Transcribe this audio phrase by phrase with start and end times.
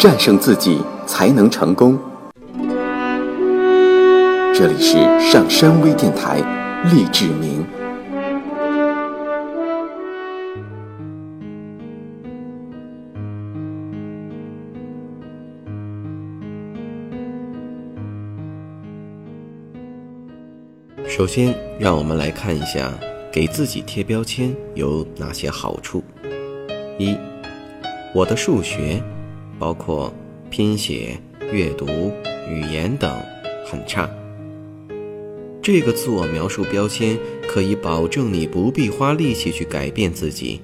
[0.00, 1.98] 战胜自己才能成功。
[4.54, 6.38] 这里是上山微电台，
[6.90, 7.62] 励志明。
[21.06, 22.90] 首先，让我们来看一下
[23.30, 26.02] 给自己贴标签有哪些好处。
[26.98, 27.14] 一，
[28.14, 29.02] 我的数学，
[29.60, 30.12] 包括
[30.48, 31.16] 拼写、
[31.52, 31.86] 阅读、
[32.48, 33.14] 语言等，
[33.66, 34.10] 很差。
[35.62, 40.62] 这个自我描述标签可以保证你不必花力气去改变自己，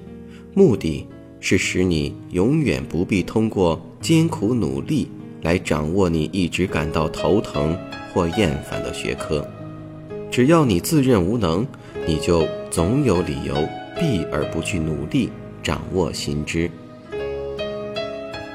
[0.55, 1.07] 目的
[1.39, 5.07] 是使你永远不必通过艰苦努力
[5.43, 7.77] 来掌握你一直感到头疼
[8.11, 9.47] 或厌烦的学科。
[10.31, 11.65] 只要你自认无能，
[12.07, 13.53] 你就总有理由
[13.99, 15.29] 避而不去努力
[15.61, 16.69] 掌握新知。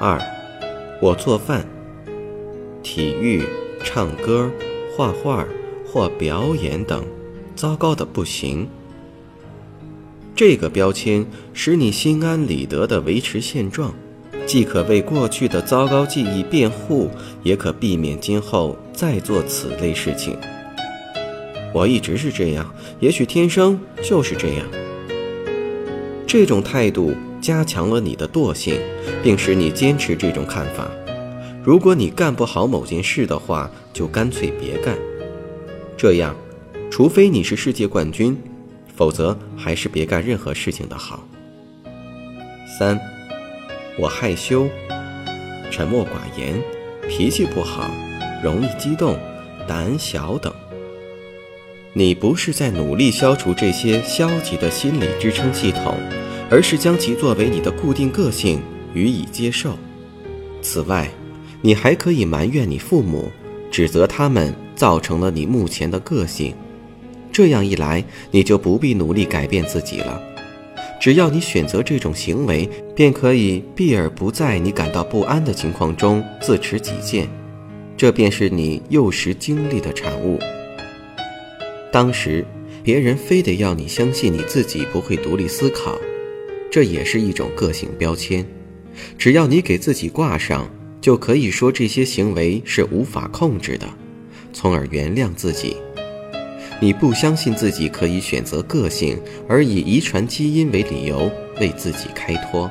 [0.05, 0.19] 二，
[0.99, 1.65] 我做饭、
[2.83, 3.41] 体育、
[3.85, 4.51] 唱歌、
[4.93, 5.47] 画画
[5.87, 7.05] 或表演等，
[7.55, 8.67] 糟糕的不行。
[10.35, 13.93] 这个标签使你心安理得地维持现状，
[14.45, 17.09] 既可为过去的糟糕记忆辩护，
[17.41, 20.37] 也可避免今后再做此类事情。
[21.73, 24.67] 我一直是这样，也许天生就是这样。
[26.27, 27.13] 这种态度
[27.43, 28.79] 加强了你的惰性，
[29.21, 30.89] 并使你坚持这种看法。
[31.61, 34.97] 如果你干不好某件事的话，就干脆别干。
[35.97, 36.33] 这样，
[36.89, 38.37] 除非你是世界冠军，
[38.95, 41.27] 否则还是别干任何事情的好。
[42.79, 42.97] 三，
[43.99, 44.65] 我害羞、
[45.69, 46.61] 沉默寡言、
[47.09, 47.91] 脾气不好、
[48.41, 49.19] 容易激动、
[49.67, 50.53] 胆小等。
[51.91, 55.95] 你不是在努力消除这些消极的心理支撑系统，
[56.53, 58.61] 而是将其作为你的固定个性
[58.93, 59.75] 予以接受。
[60.61, 61.09] 此外，
[61.63, 63.31] 你还可以埋怨你父母，
[63.71, 66.53] 指责他们造成了你目前的个性。
[67.31, 70.21] 这样一来，你就不必努力改变自己了。
[71.01, 77.27] 只要你选择这种行为，便可以避而不在你感到不安的情况中自持己见。
[77.97, 80.37] 这便是你幼时经历的产物。
[81.91, 82.45] 当时，
[82.83, 85.97] 别人非得要你相信你自己不会独立思考，
[86.73, 88.43] 这也是一种个性标签。
[89.15, 90.67] 只要你给自己挂上，
[90.99, 93.87] 就可以说这些行为是无法控制的，
[94.51, 95.77] 从而原谅自己。
[96.81, 102.67] 你不相信自己可以选择个性，而以遗传基因为理由为自己开脱。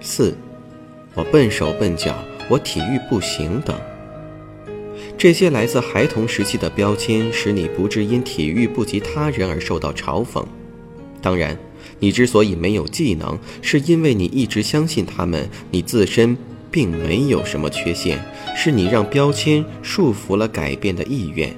[0.00, 0.34] 四，
[1.12, 2.18] 我笨手笨脚，
[2.48, 3.78] 我体育不行等。
[5.18, 10.42] 这些来自孩童时期的标签，使你不致因体育不及他人而受到嘲讽。
[11.20, 11.54] 当然，
[11.98, 16.36] 你之所以没有技能，是因为你一直相信他们，你自身
[16.70, 18.18] 并没有什么缺陷，
[18.56, 21.54] 是你让标签束缚了改变的意愿。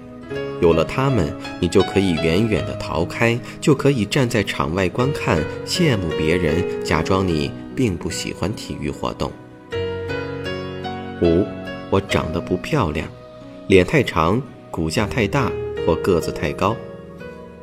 [0.61, 9.33] 有了他们，你就可以远远地逃开，就可以站在场外观看，羡慕别人，假装你并不喜欢体育活动。
[11.21, 11.45] 五，
[11.91, 13.09] 我长得不漂亮。
[13.69, 14.41] 脸太长、
[14.71, 15.51] 骨架太大
[15.85, 16.77] 或个子太高，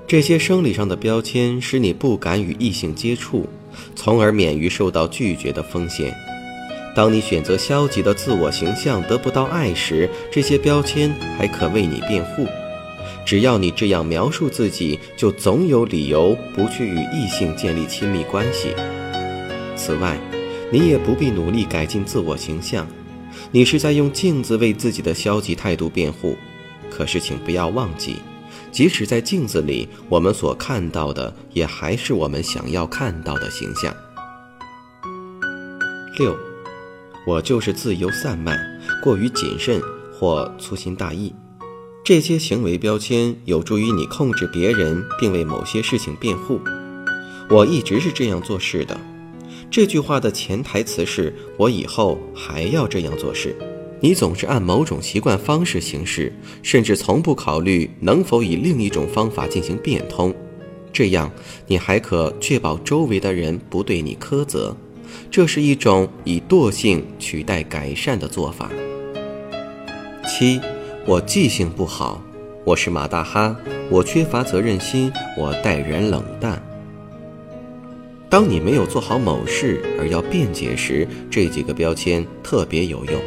[0.10, 3.48] 这些生理上的标签使你不敢与异性接触，
[3.96, 6.12] 从而免于受到拒绝的风险。
[6.96, 12.48] 当你选择消极的自我形象得不到爱时，这些标签还可为你辩护。
[13.24, 18.74] 只要你这样描述自己，就总有理由不去与异性建立亲密关系。
[19.76, 20.18] 此外，
[20.72, 22.88] 你也不必努力改进自我形象。
[23.52, 26.36] 你是在用镜子为自己的消极态度辩护，
[26.90, 28.16] 可是请不要忘记，
[28.72, 33.96] 即使在镜子里，我们所看到的也还是我们想要看到的形象。
[36.18, 36.36] 六，
[37.26, 38.60] 我就是自由散漫、
[39.02, 39.82] 过于谨慎
[40.14, 41.34] 或粗心大意，
[42.04, 46.60] 这些行为标签有助于你控制别人，并为某些事情辩护。
[47.50, 49.00] 我一直是这样做事的。
[49.72, 53.56] 这句话的潜台词是我以后还要这样做事。
[54.02, 56.32] 你总是按某种习惯方式行事，
[56.64, 60.34] 甚至从不考虑能否以另一种方法进行变通。
[60.94, 61.32] 这样，
[61.68, 64.76] 你还可确保周围的人不对你苛责。
[65.30, 68.70] 这是一种以惰性取代改善的做法。
[70.28, 70.62] 七，
[71.06, 72.22] 我记性不好，
[72.64, 73.56] 我是马大哈，
[73.90, 76.62] 我缺乏责任心，我待人冷淡。
[78.30, 83.20] 当你没有做好某事而要辩解时，这几个标签特别有用。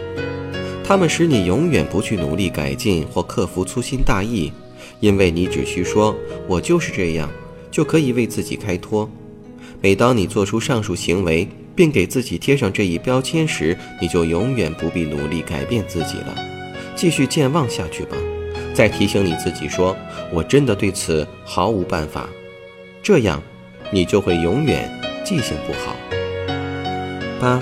[0.85, 4.53] 它们使你永远不去努力改进或克服粗心大意，
[5.01, 6.15] 因为你只需说
[6.47, 7.31] “我就是这样”，
[7.71, 9.09] 就可以为自己开脱。
[9.81, 16.35] 每当你做出上述行为，并给自己贴上这一标签时，你就永远不必努力改变自己了。
[16.95, 18.17] 继续健忘下去吧。
[18.75, 19.97] 再提醒你自己说
[20.33, 22.29] ：“我真的对此毫无办法。”
[23.03, 23.43] 这样，
[23.91, 24.91] 你就会永远
[25.25, 25.97] 记性不好。
[27.41, 27.61] 八，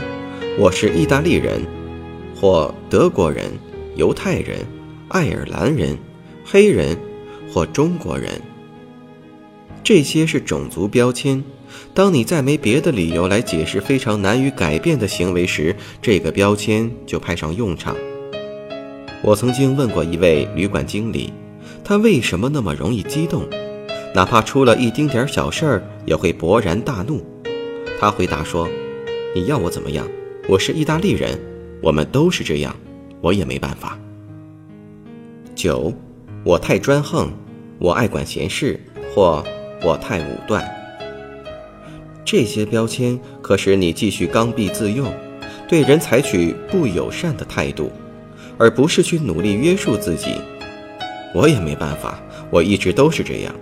[0.59, 1.65] 我是意大利人，
[2.41, 3.53] 或德国人、
[3.97, 4.61] 犹太人、
[5.09, 5.99] 爱尔兰人、
[6.43, 6.97] 黑人，
[7.53, 8.41] 或中国人。
[9.85, 11.45] 这些是种族标签。
[11.93, 17.95] 当你再没别的理由来解释非常难于改变的行为时，这个标签就派上用场。
[19.23, 21.33] 我曾经问过一位旅馆经理，
[21.85, 23.47] 他为什么那么容易激动，
[24.15, 27.23] 哪怕出了一丁点小事儿也会勃然大怒。
[28.01, 28.67] 他回答说
[29.37, 30.09] ：“你要我怎么样？
[30.49, 31.39] 我是意大利人，
[31.83, 32.75] 我们都是这样，
[33.21, 33.99] 我也没办法。”
[35.55, 35.93] 九，
[36.45, 37.31] 我太专横，
[37.79, 38.79] 我爱管闲事，
[39.15, 39.45] 或
[39.83, 40.69] 我太武断。
[42.25, 45.13] 这些标签可使你继续刚愎自用，
[45.69, 47.91] 对人采取不友善的态度。
[48.63, 50.35] 而不是去努力约束自己，
[51.35, 53.55] 我也没办法，我一直都是这样。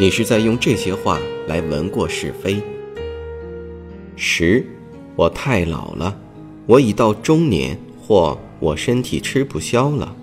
[0.00, 2.60] 你是在用这些话来闻过是非。
[4.16, 4.66] 十，
[5.14, 6.18] 我太老了，
[6.66, 10.14] 我已到中年，或我身体吃不消了。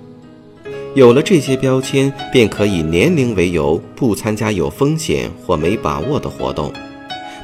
[0.96, 6.72] 有了这些标签，便可以年龄为由不参加有风险或没把握的活动。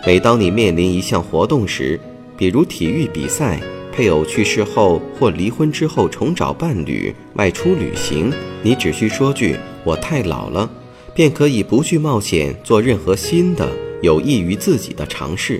[0.05, 1.99] 每当你面临一项活动时，
[2.37, 3.59] 比如体育比赛。
[3.89, 10.69] 配偶去世后或离婚之后重找伴侣、外出旅行，你只需说句“我太老了”，
[11.15, 13.67] 便可以不去冒险做任何新的
[14.03, 15.59] 有益于自己的尝试。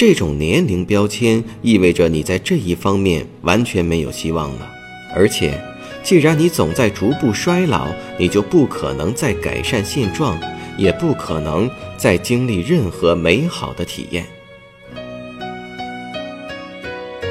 [0.00, 4.66] 这种年龄标签意味着你在这一方面完全没有希望了。
[5.14, 5.62] 而且，
[6.02, 7.86] 既然你总在逐步衰老，
[8.18, 10.40] 你就不可能再改善现状，
[10.78, 14.24] 也不可能再经历任何美好的体验。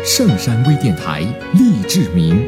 [0.06, 1.22] 圣山微电台
[1.56, 2.39] 励志明，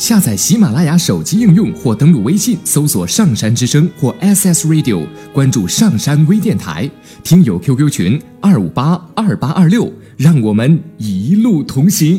[0.00, 6.90] 下载喜马拉雅手机应用或登录微信搜索“上山之声”或 SS Radio，关注上山微电台，
[7.22, 12.18] 听友 QQ 群二五八二八二六，让我们一路同行。